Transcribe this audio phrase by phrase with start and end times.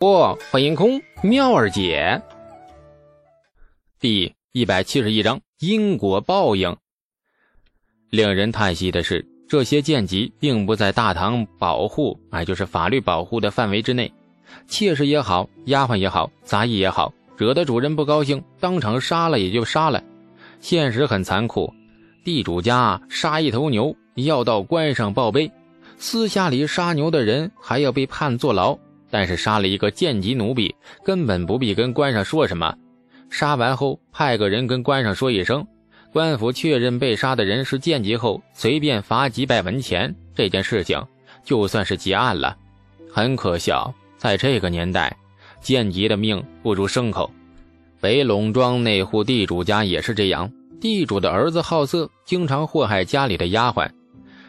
[0.00, 2.22] 不，欢迎空妙儿姐。
[4.00, 6.74] 第一百七十一章因果报应。
[8.08, 14.10] 令人叹息的是，这些贱籍并不在大唐保护，哎，就是法律保护的范围之内。
[14.66, 20.02] 妾室也好，丫鬟也好，杂役也好，惹得主人不高兴，当场杀了也就杀了。
[20.60, 21.70] 现实很残酷，
[22.24, 25.52] 地主家杀一头牛要到官上报备，
[25.98, 28.78] 私下里杀牛的人还要被判坐牢。
[29.10, 30.74] 但是杀了一个贱籍奴婢，
[31.04, 32.74] 根本不必跟官上说什么。
[33.28, 35.66] 杀完后，派个人跟官上说一声，
[36.12, 41.04] 官府确认被杀的人是贱籍后，随便罚几百文钱，这件事情
[41.44, 42.56] 就算是结案了。
[43.12, 45.16] 很可笑，在这个年代，
[45.60, 47.30] 贱籍的命不如牲口。
[48.00, 53.90] 北陇庄那户地主家也是这样，地主的儿子好色，经常祸害家里的丫鬟，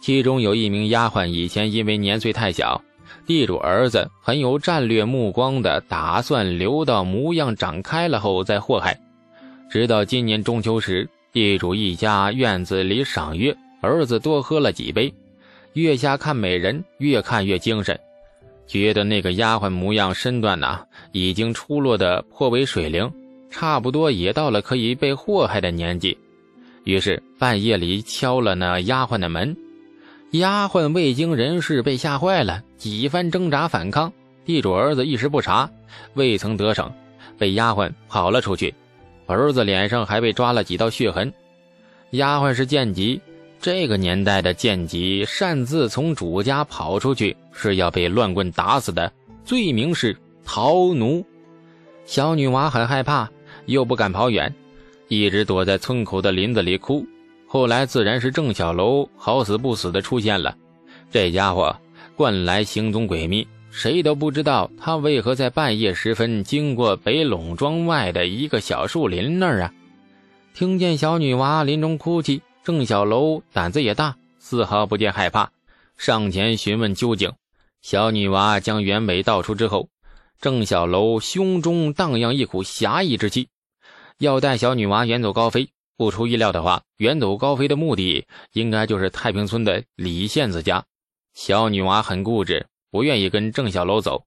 [0.00, 2.82] 其中有一名丫鬟以前因为年岁太小。
[3.26, 8.98] 地主儿子很有战略目光的，打算留到模样长开了后再祸害。
[9.70, 15.12] 直到今年中秋时，地主一家院子里赏月，儿子多喝了几杯，
[15.72, 17.98] 月下看美人，越看越精神，
[18.66, 23.10] 觉得那个丫鬟模样身段呐，已经出落的颇为水灵，
[23.50, 26.18] 差不多也到了可以被祸害的年纪。
[26.84, 29.56] 于是半夜里敲了那丫鬟的门。
[30.32, 34.10] 丫鬟未经人事，被吓坏了，几番挣扎反抗。
[34.46, 35.70] 地主儿子一时不察，
[36.14, 36.90] 未曾得逞，
[37.36, 38.74] 被丫鬟跑了出去。
[39.26, 41.30] 儿子脸上还被抓了几道血痕。
[42.12, 43.20] 丫鬟是贱籍，
[43.60, 49.12] 这个年代的贱籍擅自从主家跑出去是要被乱棍打死的，
[49.44, 50.16] 罪名是
[50.46, 51.22] 逃奴。
[52.06, 53.30] 小女娃很害怕，
[53.66, 54.52] 又不敢跑远，
[55.08, 57.06] 一直躲在村口的林子里哭。
[57.52, 60.56] 后来自然是郑小楼好死不死的出现了，
[61.10, 61.76] 这家伙
[62.16, 69.74] 惯来行踪诡秘，谁都不知道他为何在半夜时分经过北陇庄外的一个小树林那儿啊！
[70.54, 75.50] 听见小女娃林中哭泣，郑小楼胆子也大，丝毫不见害怕，
[75.98, 77.30] 上前询问究竟。
[77.82, 79.90] 小女娃将原委道出之后，
[80.40, 83.48] 郑小楼胸中荡漾一股侠义之气，
[84.16, 85.68] 要带小女娃远走高飞。
[85.96, 90.84] 不出意料的话，远走高飞的目的应该就是太平村的李县子家。
[91.34, 94.24] 小女娃很固执，不愿意跟郑小楼走，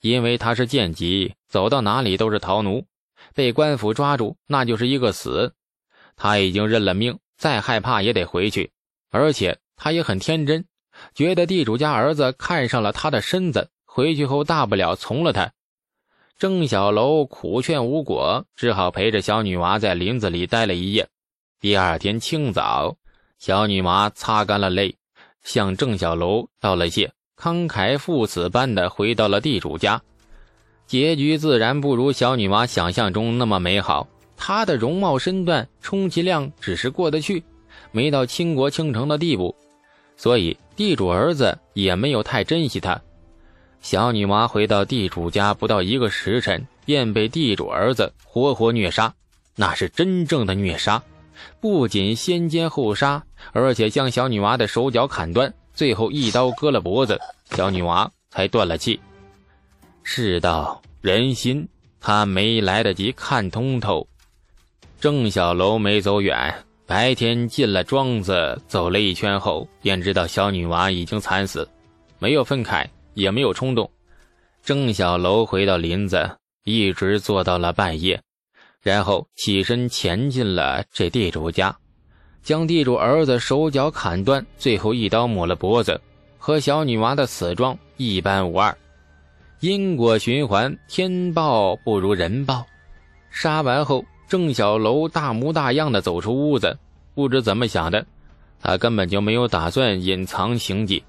[0.00, 2.86] 因为她是贱籍，走到哪里都是逃奴，
[3.34, 5.54] 被官府抓住那就是一个死。
[6.16, 8.72] 她已经认了命，再害怕也得回去。
[9.10, 10.64] 而且她也很天真，
[11.14, 15.52] 觉得地主家儿子看上了她的身子，回去后大不了从了他。
[16.40, 21.06] 郑小楼苦劝无果，只好陪着小女娃在林子里待了一夜。
[21.60, 22.96] 第二天清早，
[23.38, 24.96] 小女娃擦干了泪，
[25.42, 30.00] 向郑小楼道了谢，慷慨赴死般的回到了地主家。
[30.86, 34.08] 结局自然不如小女娃想象中那么美好。
[34.34, 37.44] 她的容貌身段，充其量只是过得去，
[37.92, 39.54] 没到倾国倾城的地步，
[40.16, 42.98] 所以地主儿子也没有太珍惜她。
[43.80, 49.12] 小女娃回到地主家不到一个时辰，便被地主儿子活活虐杀，
[49.56, 51.02] 那是真正的虐杀，
[51.60, 57.18] 不仅先奸后杀，而且将小女娃的手脚砍断，最后一刀割了脖子，
[57.52, 59.00] 小女娃才断了气。
[60.02, 61.66] 世道人心，
[62.00, 64.06] 他没来得及看通透。
[65.00, 66.54] 郑小楼没走远，
[66.86, 71.66] 白天进了庄子，走了一圈后，便知道小女娃已经惨死，
[72.18, 72.88] 没有分开。
[73.14, 73.90] 也没有冲动。
[74.62, 76.30] 郑小楼回到林子，
[76.64, 78.20] 一直坐到了半夜，
[78.82, 81.74] 然后起身潜进了这地主家，
[82.42, 86.00] 将地主儿子手脚砍断，最后一刀抹了脖子，
[86.38, 88.76] 和小女娃的死状一般无二。
[89.60, 92.66] 因果循环，天报不如人报。
[93.30, 96.78] 杀完后，郑小楼大模大样的走出屋子，
[97.14, 98.06] 不知怎么想的，
[98.60, 101.02] 他根本就没有打算隐藏行迹。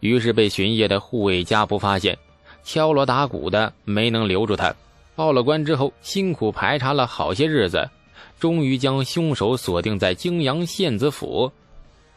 [0.00, 2.16] 于是被巡夜的护卫家仆发现，
[2.62, 4.74] 敲锣打鼓的没能留住他。
[5.16, 7.88] 报了官之后，辛苦排查了好些日子，
[8.40, 11.50] 终于将凶手锁定在泾阳县子府。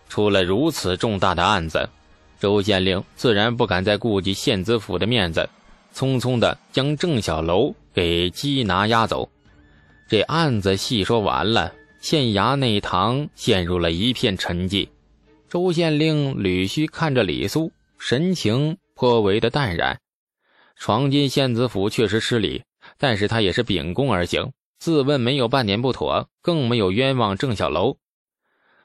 [0.10, 1.88] 出了如此重大的案子，
[2.40, 5.48] 周县令自然不敢再顾及县子府的面子，
[5.94, 9.30] 匆匆的将郑小楼给缉拿押走。
[10.10, 14.88] 这案子细说完了，县衙内堂陷入了一片沉寂。
[15.50, 20.00] 周县令吕须看着李素，神情颇为的淡然。
[20.76, 22.64] 闯进县子府确实失礼，
[22.98, 27.98] 但是他也是秉公而行，自问没有半点不妥，更没有冤枉郑小楼。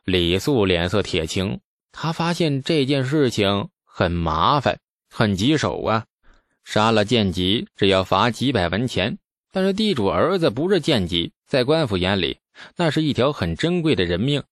[0.04, 1.60] 李素脸色铁青，
[1.90, 4.78] 他发现这件事情很麻烦，
[5.10, 6.06] 很棘手啊。
[6.64, 9.18] 杀了贱籍只要罚几百文钱，
[9.50, 12.38] 但是地主儿子不是贱籍，在官府眼里
[12.76, 14.44] 那是一条很珍贵的人命，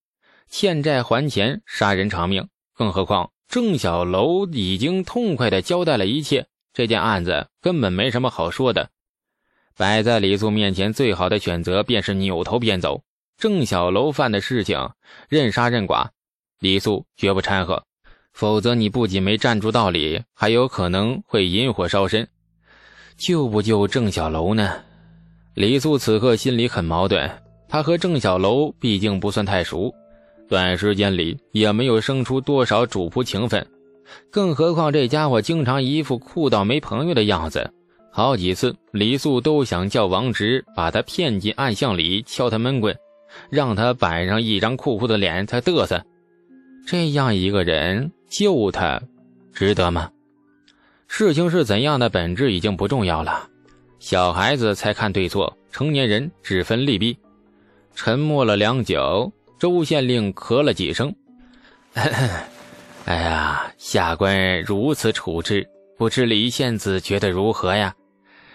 [0.51, 2.47] 欠债还钱，杀人偿命。
[2.75, 8.91] 更何况郑小楼已经痛快地交代了一切，这件案子根本没什么好说的。
[9.77, 13.03] 摆在李素面前，最好的选择便是扭头便走。
[13.39, 14.91] 郑小楼犯的事情，
[15.29, 16.11] 认杀认剐，
[16.59, 17.85] 李素绝不掺和，
[18.33, 22.29] 否则你不仅没站住道理，还有可能会引火烧身。
[23.17, 24.83] 救不救郑小楼呢？
[25.55, 27.31] 李素此刻心里很矛盾，
[27.69, 29.95] 他和郑小楼毕竟不算太熟。
[30.51, 33.65] 短时间里也没有生出多少主仆情分，
[34.33, 37.73] 更何况这家伙经常一副酷到没朋友的样子。
[38.11, 42.97] 好几次，李素都想叫王直把他骗进暗巷里敲他闷棍，
[43.49, 46.05] 让他摆上一张酷酷的脸才嘚瑟。
[46.85, 49.01] 这样一个人救他，
[49.53, 50.11] 值得吗？
[51.07, 53.49] 事情是怎样的本质已经不重要了，
[54.01, 57.17] 小孩子才看对错，成年人只分利弊。
[57.95, 59.33] 沉默了良久。
[59.61, 61.15] 周县令咳了几声，
[63.05, 65.69] 哎呀，下官如此处置，
[65.99, 67.95] 不知李县子觉得如何呀？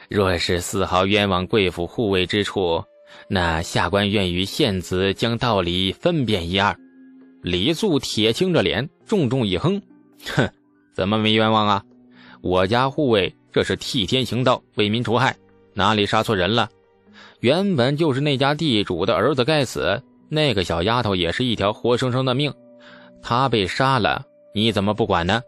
[0.09, 2.83] 若是丝毫冤枉贵府护卫之处，
[3.27, 6.75] 那下官愿与县子将道理分辨一二。
[7.43, 9.79] 李素铁青着脸，重重一哼，
[10.33, 10.49] 哼，
[10.95, 11.83] 怎么没冤枉啊？
[12.41, 15.37] 我家护卫这是替天行道，为民除害，
[15.75, 16.67] 哪里杀错人了？
[17.41, 20.01] 原本就是那家地主的儿子该死。
[20.29, 22.53] 那个小丫头也是一条活生生的命，
[23.21, 24.23] 她被杀了，
[24.53, 25.41] 你怎么不管呢？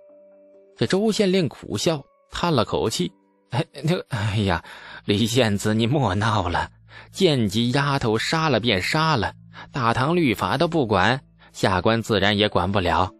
[0.77, 3.11] 这周县令苦笑，叹了口气
[3.49, 4.63] ：“哎，那哎呀，
[5.05, 6.69] 李县子，你莫闹了。
[7.11, 9.33] 贱籍丫头杀了便杀了，
[9.71, 11.19] 大唐律法都不管，
[11.51, 13.11] 下官自然也管不了。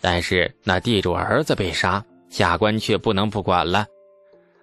[0.00, 3.86] 但是那地主儿子被杀，下官却不能不管了。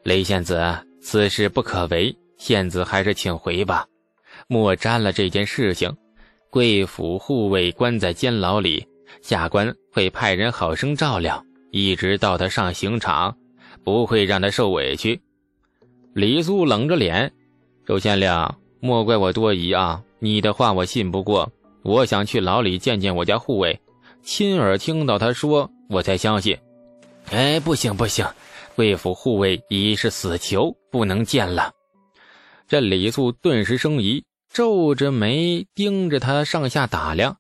[0.04, 3.86] 李县子，此事不可为，县子还是请回吧，
[4.48, 5.96] 莫沾了这件事情。”
[6.52, 8.88] 贵府护卫关在监牢里，
[9.22, 13.38] 下官会派人好生照料，一直到他上刑场，
[13.84, 15.22] 不会让他受委屈。
[16.14, 17.32] 李素冷着脸
[17.86, 18.32] ：“周县令，
[18.80, 21.52] 莫怪我多疑啊，你的话我信不过。
[21.84, 23.80] 我想去牢里见见我家护卫，
[24.24, 26.58] 亲耳听到他说，我才相信。”
[27.30, 28.26] 哎，不行不行，
[28.76, 31.72] 贵府护卫已是死囚，不能见了。
[32.68, 34.24] 这李素顿时生疑。
[34.50, 37.38] 皱着眉盯着他上下打量。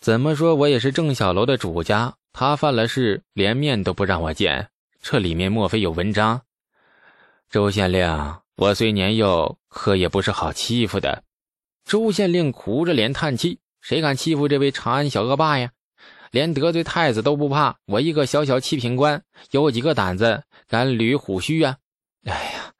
[0.00, 4.68] 怎么说，我也是郑小楼的主家，他犯了事，连面都不让我见，
[5.00, 6.42] 这里面莫非有文章？
[7.48, 11.22] 周县令，我虽年幼，可也不是好欺负的。
[11.84, 15.70] 周县令苦着脸叹气：“谁敢欺负这位长安小恶霸呀？
[16.32, 21.76] 连得罪太子都不怕，我一个小小七品官，有几个胆子敢捋虎须啊？
[22.24, 22.72] 哎呀，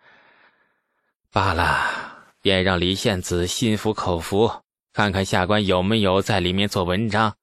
[1.30, 2.00] 罢了。”
[2.42, 4.50] 便让李献子心服口服，
[4.92, 7.36] 看看下官有没有在里面做文章。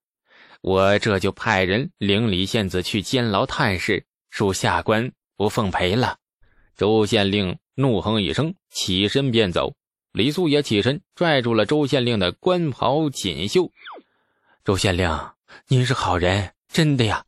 [0.62, 6.18] 我这就派人领李献子去监牢探视，恕下官不奉陪了。
[6.76, 9.74] 周县令怒哼一声，起身便走。
[10.12, 13.72] 李素也起身，拽住了周县令的官袍锦绣。
[14.66, 15.10] 周县令，
[15.70, 17.24] 您是好人，真的呀。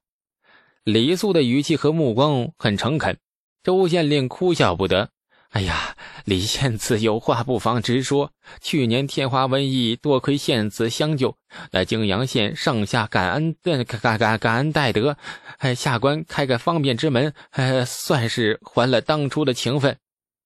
[0.84, 3.18] 李素的语气和目光很诚恳。
[3.64, 5.10] 周县令哭笑不得。
[5.52, 8.32] 哎呀，李县子有话不妨直说。
[8.62, 11.36] 去年天花瘟疫，多亏县子相救，
[11.72, 15.18] 那泾阳县上下感恩，感感感感恩戴德。
[15.58, 19.98] 哎，下官开个方便之门，哎，算是还了当初的情分。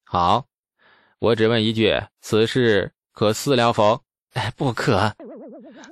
[0.05, 0.45] 好，
[1.19, 4.01] 我只问一句，此事可私了否？
[4.33, 5.13] 哎，不可。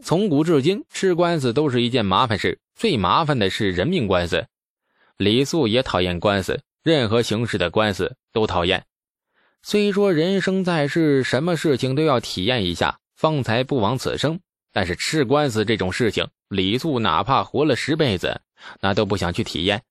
[0.02, 4.48] 从古至今，吃官司都是一件麻烦事，最麻烦的是人命官司。
[5.18, 8.84] 李素也讨厌官司，任何形式的官司都讨厌。
[9.66, 14.42] 虽说人生在世，什么事情都要体验一下，方才不枉此生。
[14.74, 18.42] 但是吃官司这种事情，李素哪怕活了十辈子，
[18.82, 19.82] 那都不想去体验。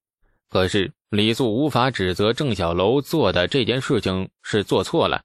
[0.51, 5.23] 可是李素无法指责郑小楼做的这件事情是做错了。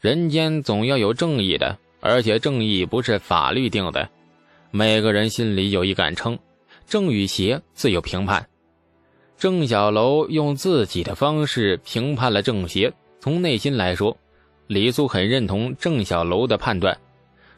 [0.00, 4.08] 人间总要有正义的，而且正义不是法律定的，
[4.70, 6.38] 每个人心里有一杆秤，
[6.86, 8.48] 正与邪自有评判。
[9.36, 12.90] 郑小楼用自己的方式评判了正邪。
[13.24, 14.14] 从内心来说，
[14.66, 16.94] 李素很认同郑小楼的判断：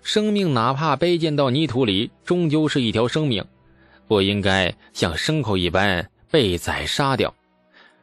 [0.00, 3.44] 生命哪怕卑贱到泥土里，终究是一条生命，
[4.06, 7.34] 不应该像牲口一般被宰杀掉。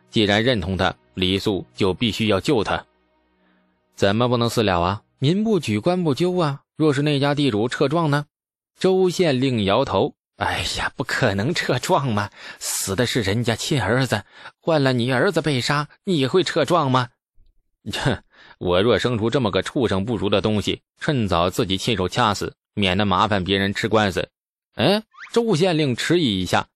[0.10, 2.86] 既然认同他，李素就必须要救他。
[3.96, 5.02] 怎么不能私了啊？
[5.20, 6.64] 民不举，官不究啊！
[6.76, 8.26] 若是那家地主撤状呢？
[8.78, 12.30] 周县令摇头：“哎呀，不可能撤状嘛？
[12.60, 14.26] 死的是人家亲儿子，
[14.60, 17.08] 换了你儿子被杀，你会撤状吗？
[17.92, 18.24] 哼，
[18.60, 24.30] 我若生出这么个畜生不如的东西，趁早自己亲手掐死，免得麻烦别人吃官司。
[24.76, 26.68] 哎，周县令迟疑一下，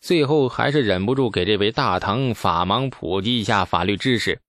[0.00, 4.40] 最后还是忍不住给这位大唐法盲普及一下法律知识：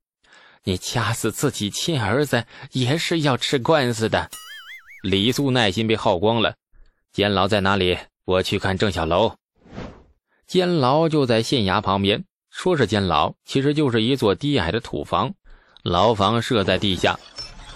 [0.63, 4.29] 你掐死自己亲儿子也是要吃官司的。
[5.03, 6.55] 李素耐心被耗光了，
[7.11, 7.97] 监牢在哪里？
[8.25, 9.35] 我去看郑小楼。
[10.47, 15.33] 监牢就在县衙旁边，说是监牢，其实就是一座低矮的土房。
[15.83, 17.19] 牢房设在地下。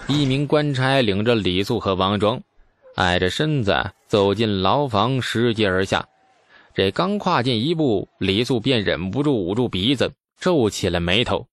[0.07, 2.41] 一名官差领着李素和王庄，
[2.95, 6.07] 矮着身子走进牢房，拾阶而下。
[6.73, 11.47] 这刚跨进一步，李素便忍不住捂住鼻子，皱起了眉头。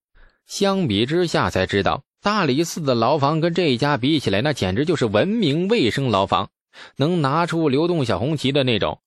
[0.46, 6.48] 相比之下，才知道大理寺的牢房跟这一家比起来，那简直就是文明卫生牢房。
[6.96, 9.00] 能拿出流动小红旗的那种。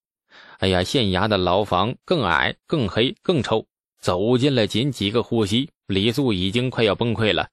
[0.60, 3.65] 哎呀，县衙的牢房更矮、更黑、更臭。
[4.01, 7.50] 走进了仅几个呼吸，李素已经快要崩溃了。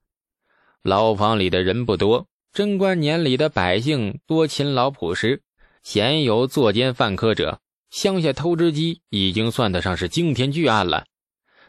[0.83, 5.43] 牢房里的人不多，贞观年里的百姓多勤劳朴实，
[5.83, 7.61] 鲜有作奸犯科者。
[7.91, 11.07] 乡下偷只鸡已经算得上是惊天巨案了，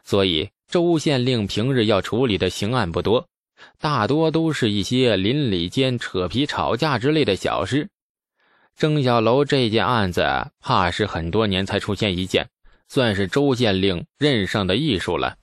[0.03, 3.29] 所以周县令平日要处理的刑案不多，
[3.79, 7.87] 大多都是一些邻里间扯皮吵架之类的小事。
[8.75, 12.49] 郑小楼这件案子，怕是很多年才出现一件，
[12.89, 15.37] 算是周县令任上的艺术了。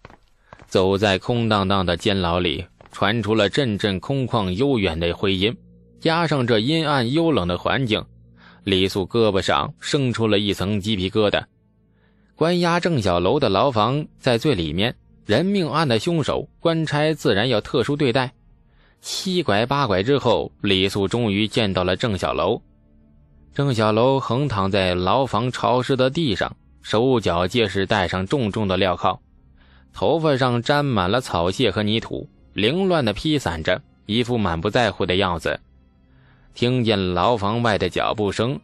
[0.67, 5.57] 走在空荡荡的监牢里，传出了阵阵空旷悠远的回音，
[6.01, 8.05] 加上这阴暗幽冷的环境，
[8.65, 11.45] 李素胳膊上生出了一层鸡皮疙瘩。
[12.35, 14.95] 关押郑小楼的牢房在最里面，
[15.25, 18.33] 人命案的凶手，官差自然要特殊对待。
[19.01, 22.61] 七拐八拐之后，李素终于见到了郑小楼。
[23.55, 29.19] 郑小楼横躺在牢房潮湿的地上，手脚皆是戴上重重的镣铐，
[29.93, 35.61] 头发上沾满了草屑和泥土，凌乱的披散着，一副满不在乎的样子。
[36.55, 38.61] 听见牢房外的脚步声，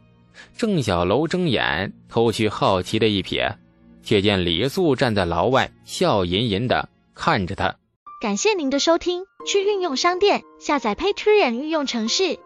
[0.57, 3.55] 郑小楼睁眼偷去好奇的一瞥，
[4.03, 7.75] 却见李素站在牢外，笑吟吟的看着他。
[8.21, 12.39] 感谢您的收听，去运用商店下载 Patreon 运用城市。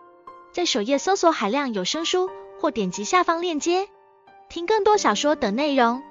[0.51, 2.29] 在首页搜索海量有声书，
[2.59, 3.87] 或点击下方链接
[4.49, 6.01] 听更多小说等内容。